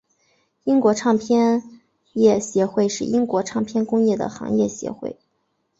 [0.63, 1.61] 英国唱片
[2.13, 5.15] 业协会是英国唱片工业的行业协会。